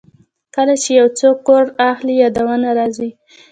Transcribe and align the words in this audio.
کله 0.55 0.73
چې 0.83 0.89
یو 0.99 1.07
څوک 1.19 1.37
کور 1.47 1.63
اخلي، 1.89 2.15
یادونه 2.23 2.69
راځي. 2.77 3.09